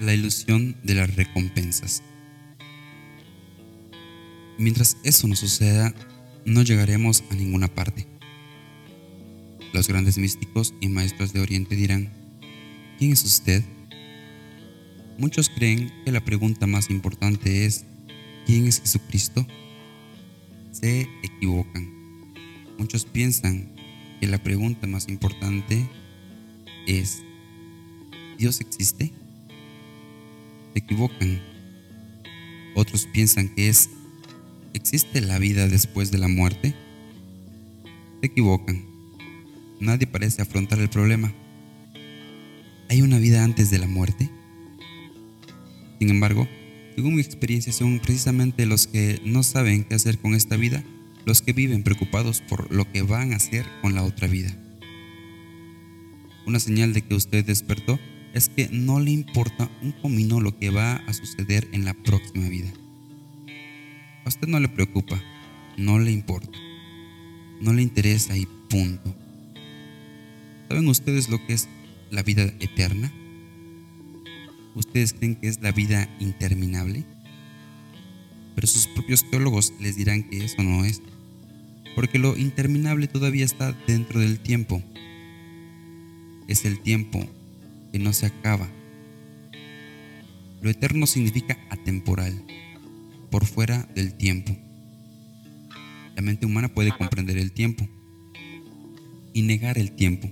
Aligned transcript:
la 0.00 0.14
ilusión 0.14 0.76
de 0.82 0.94
las 0.94 1.14
recompensas. 1.14 2.02
Mientras 4.58 4.96
eso 5.04 5.26
no 5.28 5.36
suceda, 5.36 5.94
no 6.44 6.62
llegaremos 6.62 7.24
a 7.30 7.34
ninguna 7.34 7.68
parte. 7.68 8.06
Los 9.72 9.88
grandes 9.88 10.18
místicos 10.18 10.74
y 10.80 10.88
maestros 10.88 11.32
de 11.32 11.40
Oriente 11.40 11.76
dirán, 11.76 12.10
¿quién 12.98 13.12
es 13.12 13.24
usted? 13.24 13.62
Muchos 15.18 15.50
creen 15.50 15.92
que 16.04 16.12
la 16.12 16.24
pregunta 16.24 16.66
más 16.66 16.90
importante 16.90 17.66
es, 17.66 17.84
¿quién 18.46 18.66
es 18.66 18.80
Jesucristo? 18.80 19.46
Se 20.72 21.08
equivocan. 21.22 21.88
Muchos 22.78 23.04
piensan 23.04 23.74
que 24.18 24.26
la 24.26 24.42
pregunta 24.42 24.86
más 24.86 25.08
importante 25.08 25.88
es, 26.86 27.22
¿Dios 28.38 28.60
existe? 28.60 29.12
Se 30.72 30.78
equivocan. 30.78 31.40
Otros 32.74 33.06
piensan 33.12 33.48
que 33.48 33.68
es, 33.68 33.90
¿existe 34.74 35.20
la 35.20 35.38
vida 35.38 35.68
después 35.68 36.10
de 36.10 36.18
la 36.18 36.28
muerte? 36.28 36.74
Se 38.20 38.26
equivocan. 38.26 38.84
Nadie 39.80 40.06
parece 40.06 40.42
afrontar 40.42 40.78
el 40.78 40.90
problema. 40.90 41.32
¿Hay 42.88 43.02
una 43.02 43.18
vida 43.18 43.44
antes 43.44 43.70
de 43.70 43.78
la 43.78 43.86
muerte? 43.86 44.30
Sin 45.98 46.10
embargo, 46.10 46.48
según 46.96 47.14
mi 47.14 47.22
experiencia, 47.22 47.72
son 47.72 47.98
precisamente 48.00 48.66
los 48.66 48.86
que 48.86 49.20
no 49.24 49.42
saben 49.42 49.84
qué 49.84 49.94
hacer 49.94 50.18
con 50.18 50.34
esta 50.34 50.56
vida, 50.56 50.84
los 51.24 51.40
que 51.40 51.52
viven 51.52 51.82
preocupados 51.82 52.40
por 52.40 52.72
lo 52.72 52.90
que 52.90 53.02
van 53.02 53.32
a 53.32 53.36
hacer 53.36 53.64
con 53.80 53.94
la 53.94 54.02
otra 54.02 54.26
vida. 54.26 54.54
Una 56.46 56.58
señal 56.58 56.92
de 56.92 57.02
que 57.02 57.14
usted 57.14 57.44
despertó 57.44 57.98
es 58.34 58.48
que 58.48 58.68
no 58.70 59.00
le 59.00 59.10
importa 59.10 59.70
un 59.82 59.92
comino 59.92 60.40
lo 60.40 60.56
que 60.56 60.70
va 60.70 60.96
a 60.96 61.12
suceder 61.12 61.68
en 61.72 61.84
la 61.84 61.94
próxima 61.94 62.48
vida. 62.48 62.72
A 64.24 64.28
usted 64.28 64.46
no 64.46 64.60
le 64.60 64.68
preocupa, 64.68 65.20
no 65.76 65.98
le 65.98 66.12
importa, 66.12 66.58
no 67.60 67.72
le 67.72 67.82
interesa 67.82 68.36
y 68.36 68.46
punto. 68.68 69.14
¿Saben 70.68 70.88
ustedes 70.88 71.28
lo 71.28 71.44
que 71.46 71.54
es 71.54 71.68
la 72.10 72.22
vida 72.22 72.44
eterna? 72.60 73.12
¿Ustedes 74.74 75.12
creen 75.12 75.34
que 75.34 75.48
es 75.48 75.60
la 75.60 75.72
vida 75.72 76.08
interminable? 76.20 77.04
Pero 78.54 78.66
sus 78.66 78.86
propios 78.86 79.28
teólogos 79.28 79.72
les 79.80 79.96
dirán 79.96 80.22
que 80.28 80.44
eso 80.44 80.62
no 80.62 80.84
es, 80.84 81.02
porque 81.96 82.20
lo 82.20 82.36
interminable 82.36 83.08
todavía 83.08 83.44
está 83.44 83.72
dentro 83.88 84.20
del 84.20 84.38
tiempo. 84.38 84.82
Es 86.46 86.64
el 86.64 86.80
tiempo 86.80 87.28
que 87.92 87.98
no 87.98 88.12
se 88.12 88.26
acaba. 88.26 88.68
Lo 90.62 90.70
eterno 90.70 91.06
significa 91.06 91.58
atemporal, 91.70 92.44
por 93.30 93.46
fuera 93.46 93.88
del 93.94 94.14
tiempo. 94.14 94.56
La 96.16 96.22
mente 96.22 96.46
humana 96.46 96.68
puede 96.68 96.92
comprender 96.96 97.38
el 97.38 97.52
tiempo 97.52 97.88
y 99.32 99.42
negar 99.42 99.78
el 99.78 99.92
tiempo. 99.92 100.30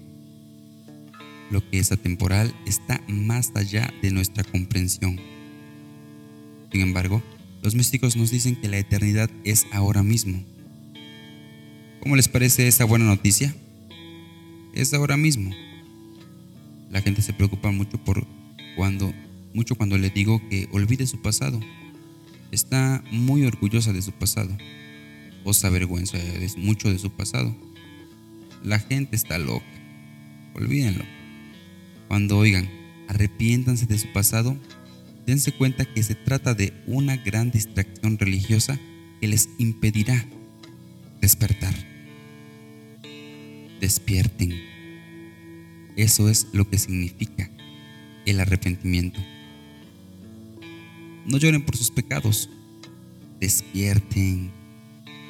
Lo 1.50 1.68
que 1.70 1.78
es 1.78 1.92
atemporal 1.92 2.54
está 2.66 3.00
más 3.08 3.52
allá 3.54 3.92
de 4.02 4.10
nuestra 4.10 4.44
comprensión. 4.44 5.18
Sin 6.70 6.82
embargo, 6.82 7.22
los 7.62 7.74
místicos 7.74 8.16
nos 8.16 8.30
dicen 8.30 8.56
que 8.56 8.68
la 8.68 8.78
eternidad 8.78 9.30
es 9.44 9.66
ahora 9.72 10.02
mismo. 10.02 10.44
¿Cómo 12.00 12.16
les 12.16 12.28
parece 12.28 12.68
esa 12.68 12.84
buena 12.84 13.06
noticia? 13.06 13.54
Es 14.74 14.92
ahora 14.92 15.16
mismo. 15.16 15.50
La 16.90 17.02
gente 17.02 17.22
se 17.22 17.32
preocupa 17.32 17.70
mucho 17.70 17.98
por 17.98 18.26
cuando 18.76 19.12
mucho 19.54 19.74
cuando 19.74 19.98
le 19.98 20.10
digo 20.10 20.40
que 20.48 20.68
olvide 20.72 21.06
su 21.06 21.20
pasado. 21.20 21.60
Está 22.50 23.02
muy 23.10 23.44
orgullosa 23.44 23.92
de 23.92 24.02
su 24.02 24.12
pasado 24.12 24.56
o 25.44 25.52
se 25.52 25.66
avergüenza 25.66 26.18
mucho 26.56 26.90
de 26.90 26.98
su 26.98 27.10
pasado. 27.10 27.54
La 28.62 28.78
gente 28.78 29.16
está 29.16 29.38
loca. 29.38 29.66
Olvídenlo. 30.54 31.04
Cuando 32.08 32.38
oigan, 32.38 32.68
arrepiéntanse 33.08 33.86
de 33.86 33.98
su 33.98 34.12
pasado, 34.12 34.56
dense 35.26 35.52
cuenta 35.52 35.84
que 35.84 36.02
se 36.02 36.14
trata 36.14 36.54
de 36.54 36.72
una 36.86 37.16
gran 37.16 37.50
distracción 37.50 38.18
religiosa 38.18 38.78
que 39.20 39.28
les 39.28 39.48
impedirá 39.58 40.24
despertar. 41.20 41.74
Despierten. 43.80 44.77
Eso 45.98 46.28
es 46.28 46.46
lo 46.52 46.70
que 46.70 46.78
significa 46.78 47.50
el 48.24 48.38
arrepentimiento. 48.38 49.18
No 51.26 51.38
lloren 51.38 51.66
por 51.66 51.76
sus 51.76 51.90
pecados. 51.90 52.48
Despierten. 53.40 54.52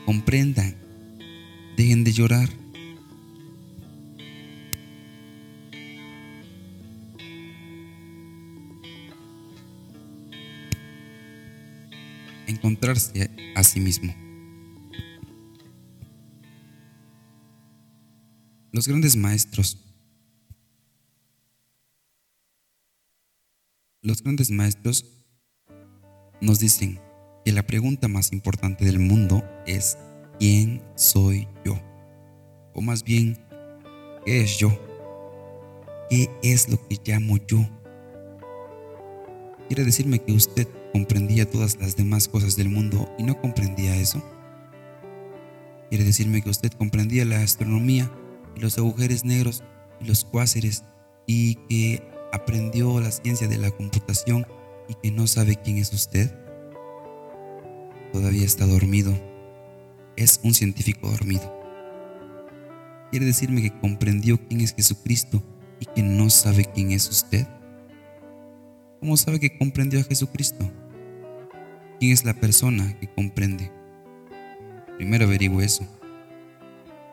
Comprendan. 0.04 0.76
Dejen 1.74 2.04
de 2.04 2.12
llorar. 2.12 2.50
Encontrarse 12.46 13.30
a 13.54 13.64
sí 13.64 13.80
mismo. 13.80 14.14
Los 18.70 18.86
grandes 18.86 19.16
maestros 19.16 19.87
Los 24.08 24.22
grandes 24.22 24.50
maestros 24.50 25.04
nos 26.40 26.58
dicen 26.58 26.98
que 27.44 27.52
la 27.52 27.62
pregunta 27.62 28.08
más 28.08 28.32
importante 28.32 28.86
del 28.86 28.98
mundo 28.98 29.44
es 29.66 29.98
¿quién 30.38 30.82
soy 30.94 31.46
yo? 31.62 31.78
O 32.72 32.80
más 32.80 33.04
bien, 33.04 33.36
¿qué 34.24 34.40
es 34.40 34.56
yo? 34.56 34.70
¿Qué 36.08 36.30
es 36.42 36.70
lo 36.70 36.78
que 36.88 36.96
llamo 37.04 37.36
yo? 37.46 37.68
¿Quiere 39.66 39.84
decirme 39.84 40.20
que 40.20 40.32
usted 40.32 40.66
comprendía 40.94 41.44
todas 41.44 41.76
las 41.76 41.94
demás 41.94 42.28
cosas 42.28 42.56
del 42.56 42.70
mundo 42.70 43.14
y 43.18 43.24
no 43.24 43.38
comprendía 43.38 43.94
eso? 43.94 44.24
¿Quiere 45.90 46.04
decirme 46.04 46.40
que 46.40 46.48
usted 46.48 46.72
comprendía 46.72 47.26
la 47.26 47.42
astronomía 47.42 48.10
y 48.56 48.60
los 48.60 48.78
agujeros 48.78 49.26
negros 49.26 49.62
y 50.00 50.06
los 50.06 50.24
cuásares 50.24 50.82
y 51.26 51.56
que 51.68 52.17
aprendió 52.32 53.00
la 53.00 53.10
ciencia 53.10 53.48
de 53.48 53.58
la 53.58 53.70
computación 53.70 54.46
y 54.88 54.94
que 54.94 55.10
no 55.10 55.26
sabe 55.26 55.56
quién 55.56 55.78
es 55.78 55.92
usted? 55.92 56.34
Todavía 58.12 58.44
está 58.44 58.66
dormido. 58.66 59.12
Es 60.16 60.40
un 60.42 60.54
científico 60.54 61.10
dormido. 61.10 61.54
¿Quiere 63.10 63.26
decirme 63.26 63.62
que 63.62 63.78
comprendió 63.78 64.38
quién 64.48 64.60
es 64.60 64.74
Jesucristo 64.74 65.42
y 65.80 65.86
que 65.86 66.02
no 66.02 66.28
sabe 66.30 66.64
quién 66.64 66.90
es 66.90 67.08
usted? 67.08 67.46
¿Cómo 69.00 69.16
sabe 69.16 69.38
que 69.38 69.56
comprendió 69.56 70.00
a 70.00 70.04
Jesucristo? 70.04 70.70
¿Quién 72.00 72.12
es 72.12 72.24
la 72.24 72.34
persona 72.34 72.98
que 72.98 73.06
comprende? 73.06 73.70
Primero 74.96 75.24
averigüe 75.24 75.64
eso. 75.64 75.86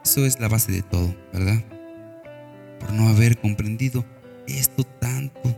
Eso 0.03 0.25
es 0.25 0.39
la 0.39 0.47
base 0.47 0.71
de 0.71 0.81
todo, 0.81 1.15
¿verdad? 1.31 1.63
Por 2.79 2.93
no 2.93 3.07
haber 3.07 3.39
comprendido 3.39 4.03
esto 4.47 4.83
tanto 4.83 5.55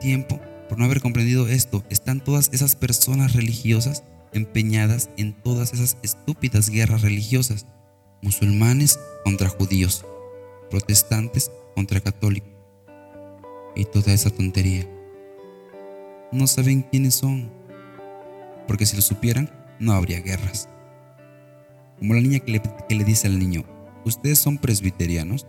tiempo, 0.00 0.38
por 0.68 0.78
no 0.78 0.84
haber 0.84 1.00
comprendido 1.00 1.48
esto, 1.48 1.82
están 1.88 2.22
todas 2.22 2.50
esas 2.52 2.76
personas 2.76 3.32
religiosas 3.32 4.04
empeñadas 4.32 5.10
en 5.16 5.32
todas 5.32 5.72
esas 5.72 5.96
estúpidas 6.02 6.68
guerras 6.68 7.02
religiosas, 7.02 7.66
musulmanes 8.20 8.98
contra 9.24 9.48
judíos, 9.48 10.04
protestantes 10.70 11.50
contra 11.74 12.00
católicos 12.00 12.50
y 13.74 13.84
toda 13.84 14.12
esa 14.12 14.30
tontería. 14.30 14.86
No 16.32 16.46
saben 16.46 16.82
quiénes 16.82 17.14
son, 17.14 17.50
porque 18.66 18.86
si 18.86 18.96
lo 18.96 19.02
supieran, 19.02 19.50
no 19.78 19.92
habría 19.92 20.20
guerras. 20.20 20.68
Como 21.98 22.14
la 22.14 22.20
niña 22.20 22.40
que 22.40 22.52
le, 22.52 22.62
que 22.88 22.94
le 22.94 23.04
dice 23.04 23.28
al 23.28 23.38
niño, 23.38 23.64
¿ustedes 24.04 24.38
son 24.38 24.58
presbiterianos? 24.58 25.46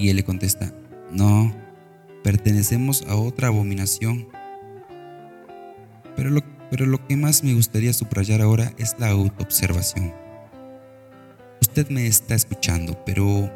Y 0.00 0.08
él 0.08 0.16
le 0.16 0.24
contesta, 0.24 0.72
no, 1.12 1.54
pertenecemos 2.24 3.02
a 3.06 3.16
otra 3.16 3.48
abominación. 3.48 4.28
Pero 6.16 6.30
lo, 6.30 6.40
pero 6.70 6.86
lo 6.86 7.06
que 7.06 7.18
más 7.18 7.44
me 7.44 7.52
gustaría 7.52 7.92
subrayar 7.92 8.40
ahora 8.40 8.72
es 8.78 8.96
la 8.98 9.10
autoobservación. 9.10 10.14
Usted 11.60 11.90
me 11.90 12.06
está 12.06 12.34
escuchando, 12.34 13.04
pero 13.04 13.52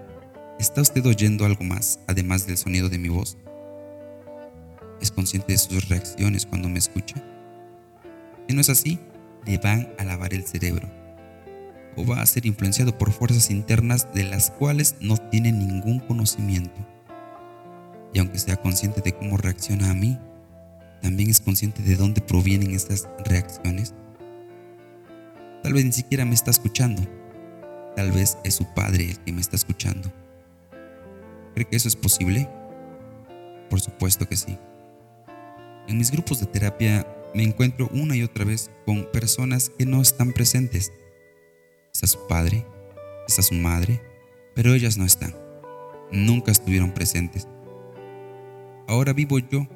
¿está 0.60 0.82
usted 0.82 1.06
oyendo 1.06 1.46
algo 1.46 1.64
más, 1.64 1.98
además 2.06 2.46
del 2.46 2.58
sonido 2.58 2.90
de 2.90 2.98
mi 2.98 3.08
voz? 3.08 3.38
¿Es 5.00 5.10
consciente 5.10 5.54
de 5.54 5.58
sus 5.58 5.88
reacciones 5.88 6.44
cuando 6.44 6.68
me 6.68 6.78
escucha? 6.78 7.24
Si 8.46 8.54
no 8.54 8.60
es 8.60 8.68
así, 8.68 8.98
le 9.46 9.56
van 9.56 9.94
a 9.96 10.04
lavar 10.04 10.34
el 10.34 10.44
cerebro 10.44 11.03
o 11.96 12.06
va 12.06 12.20
a 12.20 12.26
ser 12.26 12.46
influenciado 12.46 12.96
por 12.96 13.12
fuerzas 13.12 13.50
internas 13.50 14.12
de 14.14 14.24
las 14.24 14.50
cuales 14.50 14.96
no 15.00 15.16
tiene 15.16 15.52
ningún 15.52 16.00
conocimiento. 16.00 16.74
Y 18.12 18.18
aunque 18.18 18.38
sea 18.38 18.56
consciente 18.56 19.00
de 19.00 19.12
cómo 19.12 19.36
reacciona 19.36 19.90
a 19.90 19.94
mí, 19.94 20.18
también 21.02 21.30
es 21.30 21.40
consciente 21.40 21.82
de 21.82 21.96
dónde 21.96 22.20
provienen 22.20 22.72
estas 22.72 23.08
reacciones. 23.24 23.94
Tal 25.62 25.72
vez 25.72 25.84
ni 25.84 25.92
siquiera 25.92 26.24
me 26.24 26.34
está 26.34 26.50
escuchando. 26.50 27.02
Tal 27.96 28.12
vez 28.12 28.38
es 28.44 28.54
su 28.54 28.64
padre 28.74 29.10
el 29.10 29.18
que 29.20 29.32
me 29.32 29.40
está 29.40 29.56
escuchando. 29.56 30.12
¿Cree 31.54 31.66
que 31.66 31.76
eso 31.76 31.88
es 31.88 31.96
posible? 31.96 32.48
Por 33.70 33.80
supuesto 33.80 34.28
que 34.28 34.36
sí. 34.36 34.58
En 35.86 35.98
mis 35.98 36.10
grupos 36.10 36.40
de 36.40 36.46
terapia 36.46 37.06
me 37.34 37.42
encuentro 37.42 37.88
una 37.92 38.16
y 38.16 38.22
otra 38.22 38.44
vez 38.44 38.70
con 38.86 39.10
personas 39.12 39.70
que 39.76 39.86
no 39.86 40.00
están 40.00 40.32
presentes. 40.32 40.92
Su 42.06 42.26
padre, 42.26 42.66
está 43.26 43.42
su 43.42 43.54
madre, 43.54 44.00
pero 44.54 44.74
ellas 44.74 44.96
no 44.96 45.04
están. 45.04 45.34
Nunca 46.12 46.52
estuvieron 46.52 46.92
presentes. 46.92 47.48
Ahora 48.86 49.12
vivo 49.12 49.38
yo, 49.38 49.66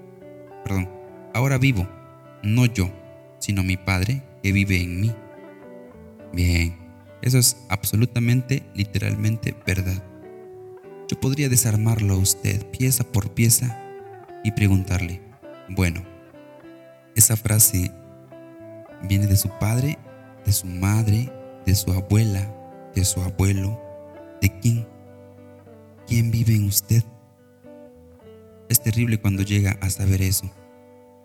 perdón, 0.64 0.90
ahora 1.32 1.58
vivo, 1.58 1.88
no 2.42 2.66
yo, 2.66 2.90
sino 3.38 3.62
mi 3.62 3.76
padre 3.76 4.22
que 4.42 4.52
vive 4.52 4.82
en 4.82 5.00
mí. 5.00 5.14
Bien, 6.32 6.76
eso 7.22 7.38
es 7.38 7.56
absolutamente, 7.69 8.62
literalmente 8.74 9.54
verdad. 9.66 10.02
Yo 11.08 11.19
podría 11.19 11.48
desarmarlo 11.48 12.14
a 12.14 12.19
usted 12.19 12.66
pieza 12.70 13.04
por 13.04 13.32
pieza 13.32 13.82
y 14.44 14.52
preguntarle, 14.52 15.22
bueno, 15.70 16.02
esa 17.16 17.36
frase 17.36 17.90
viene 19.02 19.26
de 19.26 19.36
su 19.36 19.48
padre, 19.58 19.98
de 20.44 20.52
su 20.52 20.66
madre, 20.66 21.32
de 21.69 21.75
su 21.75 21.93
abuela, 21.93 22.50
de 22.94 23.05
su 23.05 23.20
abuelo, 23.20 23.79
de 24.41 24.59
quién, 24.61 24.88
quién 26.06 26.31
vive 26.31 26.55
en 26.55 26.65
usted. 26.65 27.05
Es 28.70 28.82
terrible 28.82 29.20
cuando 29.20 29.43
llega 29.43 29.73
a 29.82 29.91
saber 29.91 30.23
eso. 30.23 30.50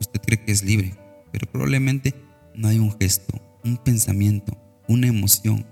Usted 0.02 0.20
cree 0.20 0.44
que 0.44 0.52
es 0.52 0.62
libre, 0.62 0.98
pero 1.32 1.50
probablemente 1.50 2.14
no 2.56 2.68
hay 2.68 2.78
un 2.78 2.92
gesto, 3.00 3.40
un 3.64 3.78
pensamiento, 3.78 4.58
una 4.90 5.08
emoción, 5.08 5.66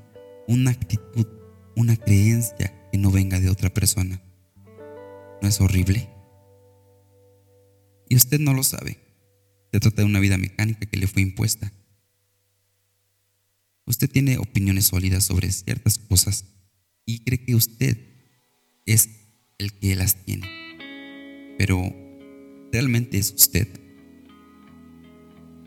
una 0.48 0.72
actitud, 0.72 1.28
una 1.76 1.98
creencia 1.98 2.74
que 2.94 2.98
no 2.98 3.12
venga 3.12 3.42
de 3.42 3.50
otra 3.50 3.70
persona. 3.70 4.22
¿No 5.42 5.50
es 5.50 5.60
horrible? 5.60 6.08
Y 8.08 8.16
usted 8.16 8.40
no 8.40 8.54
lo 8.54 8.64
sabe. 8.64 9.00
Se 9.74 9.82
trata 9.82 10.04
de 10.04 10.08
una 10.08 10.22
vida 10.22 10.38
mecánica 10.38 10.86
que 10.86 10.98
le 10.98 11.08
fue 11.08 11.24
impuesta. 11.24 11.74
Usted 13.92 14.10
tiene 14.10 14.38
opiniones 14.38 14.86
sólidas 14.86 15.26
sobre 15.26 15.52
ciertas 15.52 16.00
cosas 16.00 16.46
y 17.06 17.26
cree 17.26 17.44
que 17.44 17.56
usted 17.56 17.98
es 18.86 19.10
el 19.58 19.74
que 19.74 19.98
las 19.98 20.16
tiene. 20.16 20.48
Pero 21.58 21.94
realmente 22.72 23.18
es 23.18 23.34
usted. 23.34 23.68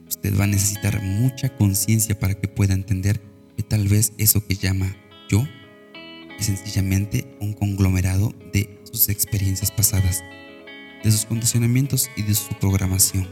Usted 0.08 0.38
va 0.40 0.44
a 0.44 0.46
necesitar 0.46 1.02
mucha 1.02 1.54
conciencia 1.54 2.18
para 2.18 2.32
que 2.32 2.48
pueda 2.48 2.72
entender 2.72 3.20
que 3.58 3.62
tal 3.62 3.88
vez 3.88 4.14
eso 4.16 4.46
que 4.46 4.54
llama 4.54 4.96
yo 5.28 5.46
es 6.38 6.46
sencillamente 6.46 7.36
un 7.42 7.52
conglomerado 7.52 8.34
de 8.54 8.80
sus 8.90 9.10
experiencias 9.10 9.70
pasadas 9.70 10.22
de 11.04 11.12
sus 11.12 11.26
condicionamientos 11.26 12.10
y 12.16 12.22
de 12.22 12.34
su 12.34 12.54
programación. 12.54 13.28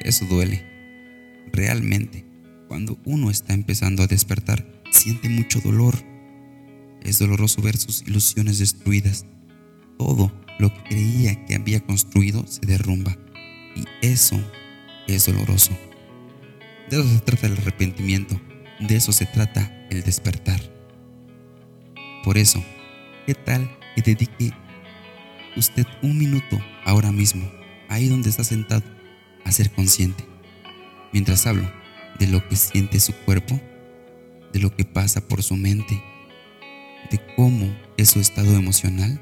Eso 0.00 0.24
duele. 0.24 0.64
Realmente, 1.52 2.27
cuando 2.68 2.98
uno 3.04 3.30
está 3.30 3.54
empezando 3.54 4.02
a 4.02 4.06
despertar, 4.06 4.64
siente 4.92 5.28
mucho 5.28 5.60
dolor. 5.60 5.94
Es 7.02 7.18
doloroso 7.18 7.62
ver 7.62 7.76
sus 7.76 8.02
ilusiones 8.02 8.58
destruidas. 8.58 9.26
Todo 9.98 10.30
lo 10.58 10.72
que 10.72 10.82
creía 10.84 11.46
que 11.46 11.54
había 11.54 11.80
construido 11.80 12.46
se 12.46 12.60
derrumba. 12.66 13.16
Y 13.74 13.84
eso 14.06 14.40
es 15.06 15.26
doloroso. 15.26 15.72
De 16.90 17.00
eso 17.00 17.08
se 17.08 17.20
trata 17.20 17.46
el 17.46 17.54
arrepentimiento. 17.54 18.40
De 18.80 18.96
eso 18.96 19.12
se 19.12 19.26
trata 19.26 19.86
el 19.90 20.02
despertar. 20.02 20.60
Por 22.22 22.36
eso, 22.36 22.62
¿qué 23.26 23.34
tal 23.34 23.70
que 23.94 24.02
dedique 24.02 24.52
usted 25.56 25.86
un 26.02 26.18
minuto 26.18 26.60
ahora 26.84 27.12
mismo, 27.12 27.50
ahí 27.88 28.08
donde 28.08 28.30
está 28.30 28.44
sentado, 28.44 28.84
a 29.44 29.52
ser 29.52 29.70
consciente. 29.70 30.24
Mientras 31.12 31.46
hablo 31.46 31.68
de 32.18 32.26
lo 32.26 32.46
que 32.48 32.56
siente 32.56 33.00
su 33.00 33.12
cuerpo, 33.12 33.60
de 34.52 34.60
lo 34.60 34.74
que 34.74 34.84
pasa 34.84 35.26
por 35.26 35.42
su 35.42 35.56
mente, 35.56 36.02
de 37.10 37.20
cómo 37.36 37.66
es 37.96 38.10
su 38.10 38.20
estado 38.20 38.54
emocional. 38.54 39.20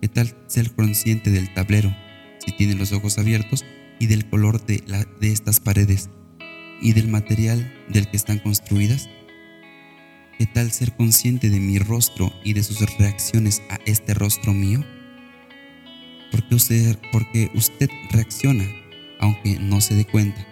¿Qué 0.00 0.08
tal 0.08 0.36
ser 0.46 0.72
consciente 0.72 1.30
del 1.30 1.52
tablero, 1.54 1.94
si 2.44 2.52
tiene 2.52 2.74
los 2.74 2.92
ojos 2.92 3.18
abiertos, 3.18 3.64
y 3.98 4.06
del 4.06 4.28
color 4.28 4.64
de, 4.66 4.82
estas 5.20 5.60
paredes 5.60 6.10
y 6.80 6.92
del 6.92 7.08
material 7.08 7.72
del 7.88 8.08
que 8.08 8.16
están 8.16 8.38
construidas? 8.38 9.08
¿Qué 10.38 10.46
tal 10.46 10.72
ser 10.72 10.96
consciente 10.96 11.50
de 11.50 11.60
mi 11.60 11.78
rostro 11.78 12.32
y 12.42 12.54
de 12.54 12.64
sus 12.64 12.80
reacciones 12.98 13.62
a 13.70 13.78
este 13.86 14.14
rostro 14.14 14.52
mío? 14.52 14.84
porque 16.32 16.54
usted, 16.54 16.98
porque 17.12 17.50
usted 17.54 17.90
reacciona 18.10 18.64
aunque 19.20 19.56
no 19.60 19.80
se 19.80 19.94
dé 19.94 20.04
cuenta. 20.04 20.44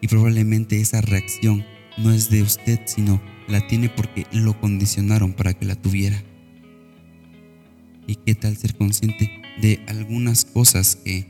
Y 0.00 0.08
probablemente 0.08 0.80
esa 0.80 1.00
reacción 1.00 1.64
no 1.96 2.12
es 2.12 2.30
de 2.30 2.42
usted, 2.42 2.80
sino 2.86 3.20
la 3.48 3.66
tiene 3.66 3.88
porque 3.88 4.26
lo 4.32 4.58
condicionaron 4.60 5.32
para 5.32 5.54
que 5.54 5.66
la 5.66 5.74
tuviera. 5.74 6.22
¿Y 8.06 8.16
qué 8.16 8.34
tal 8.34 8.56
ser 8.56 8.74
consciente 8.76 9.42
de 9.60 9.80
algunas 9.88 10.44
cosas 10.44 10.96
que 10.96 11.26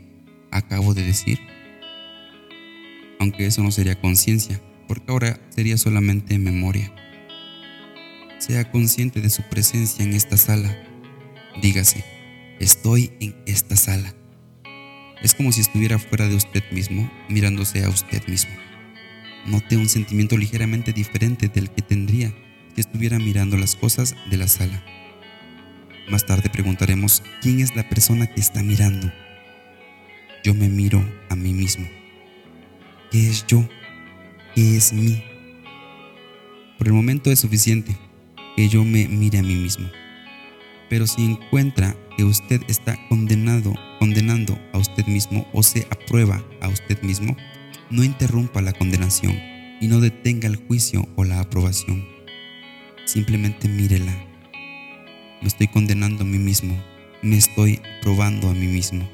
acabo 0.51 0.93
de 0.93 1.03
decir? 1.03 1.39
Aunque 3.19 3.45
eso 3.45 3.63
no 3.63 3.71
sería 3.71 3.99
conciencia, 3.99 4.61
porque 4.87 5.11
ahora 5.11 5.39
sería 5.49 5.77
solamente 5.77 6.37
memoria. 6.37 6.93
Sea 8.37 8.71
consciente 8.71 9.19
de 9.19 9.29
su 9.29 9.43
presencia 9.43 10.05
en 10.05 10.13
esta 10.13 10.37
sala. 10.37 10.73
Dígase, 11.61 12.05
Estoy 12.59 13.13
en 13.21 13.37
esta 13.45 13.77
sala. 13.77 14.13
Es 15.21 15.33
como 15.33 15.51
si 15.51 15.61
estuviera 15.61 15.99
fuera 15.99 16.27
de 16.27 16.35
usted 16.35 16.63
mismo, 16.71 17.11
mirándose 17.27 17.83
a 17.83 17.89
usted 17.89 18.25
mismo. 18.27 18.51
Note 19.45 19.77
un 19.77 19.89
sentimiento 19.89 20.37
ligeramente 20.37 20.93
diferente 20.93 21.49
del 21.49 21.69
que 21.69 21.81
tendría 21.81 22.33
si 22.73 22.81
estuviera 22.81 23.19
mirando 23.19 23.57
las 23.57 23.75
cosas 23.75 24.15
de 24.29 24.37
la 24.37 24.47
sala. 24.47 24.83
Más 26.09 26.25
tarde 26.25 26.49
preguntaremos 26.49 27.23
quién 27.41 27.59
es 27.59 27.75
la 27.75 27.87
persona 27.87 28.27
que 28.27 28.39
está 28.39 28.63
mirando. 28.63 29.11
Yo 30.43 30.53
me 30.53 30.69
miro 30.69 31.03
a 31.29 31.35
mí 31.35 31.53
mismo. 31.53 31.87
¿Qué 33.11 33.29
es 33.29 33.45
yo? 33.45 33.67
¿Qué 34.55 34.77
es 34.77 34.93
mí? 34.93 35.23
Por 36.77 36.87
el 36.87 36.93
momento 36.93 37.29
es 37.29 37.39
suficiente 37.39 37.95
que 38.55 38.69
yo 38.69 38.85
me 38.85 39.07
mire 39.07 39.39
a 39.39 39.43
mí 39.43 39.55
mismo. 39.55 39.89
Pero 40.89 41.05
si 41.05 41.23
encuentra 41.23 41.95
que 42.17 42.23
usted 42.23 42.61
está 42.67 42.97
condenado, 43.07 43.73
condenando 43.99 44.59
a 44.73 44.79
usted 44.79 45.05
mismo 45.05 45.47
o 45.53 45.61
se 45.61 45.87
aprueba 45.91 46.43
a 46.61 46.67
usted 46.67 47.01
mismo, 47.03 47.37
no 47.91 48.03
interrumpa 48.03 48.61
la 48.61 48.73
condenación 48.73 49.39
y 49.79 49.87
no 49.87 50.01
detenga 50.01 50.47
el 50.47 50.55
juicio 50.55 51.07
o 51.15 51.23
la 51.23 51.39
aprobación. 51.39 52.05
Simplemente 53.05 53.67
mírela. 53.67 54.13
Me 55.41 55.47
estoy 55.47 55.67
condenando 55.67 56.23
a 56.23 56.27
mí 56.27 56.39
mismo, 56.39 56.75
me 57.21 57.37
estoy 57.37 57.79
probando 58.01 58.49
a 58.49 58.53
mí 58.53 58.67
mismo. 58.67 59.07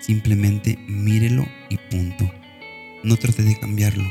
Simplemente 0.00 0.78
mírelo 0.86 1.46
y 1.70 1.78
punto. 1.90 2.30
No 3.02 3.16
trate 3.16 3.42
de 3.42 3.58
cambiarlo. 3.58 4.04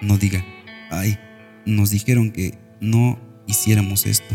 No 0.00 0.18
diga, 0.18 0.44
ay, 0.90 1.18
nos 1.66 1.90
dijeron 1.90 2.30
que 2.30 2.56
no 2.80 3.18
hiciéramos 3.46 4.06
esto 4.06 4.34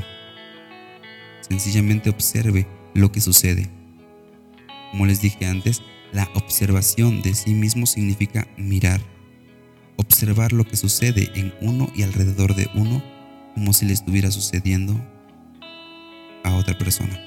sencillamente 1.50 2.10
observe 2.10 2.68
lo 2.94 3.12
que 3.12 3.22
sucede. 3.22 3.70
Como 4.92 5.06
les 5.06 5.22
dije 5.22 5.46
antes, 5.46 5.82
la 6.12 6.30
observación 6.34 7.22
de 7.22 7.34
sí 7.34 7.54
mismo 7.54 7.86
significa 7.86 8.48
mirar, 8.58 9.02
observar 9.98 10.54
lo 10.54 10.64
que 10.64 10.76
sucede 10.76 11.32
en 11.36 11.54
uno 11.62 11.90
y 11.96 12.04
alrededor 12.04 12.56
de 12.56 12.68
uno 12.74 13.04
como 13.54 13.74
si 13.74 13.86
le 13.86 13.94
estuviera 13.94 14.32
sucediendo 14.32 14.96
a 16.44 16.56
otra 16.56 16.78
persona. 16.78 17.20